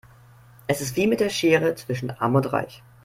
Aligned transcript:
Es 0.65 0.81
ist 0.81 0.95
wie 0.95 1.05
mit 1.05 1.19
der 1.19 1.29
Schere 1.29 1.75
zwischen 1.75 2.09
arm 2.09 2.33
und 2.33 2.51
reich. 2.51 2.81